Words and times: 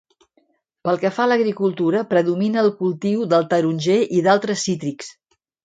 Pel 0.87 0.95
que 1.03 1.11
fa 1.17 1.21
a 1.27 1.31
l'agricultura, 1.31 2.01
predomina 2.15 2.63
el 2.63 2.71
cultiu 2.81 3.29
del 3.35 3.47
taronger 3.55 4.01
i 4.21 4.25
d'altres 4.31 4.67
cítrics. 4.71 5.17